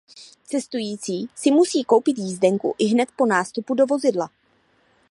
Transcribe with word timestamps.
Cestující 0.45 1.29
si 1.35 1.51
musí 1.51 1.83
koupit 1.83 2.17
jízdenku 2.17 2.75
ihned 2.79 3.09
po 3.15 3.25
nástupu 3.25 3.73
do 3.75 3.85
vozidla. 3.85 4.29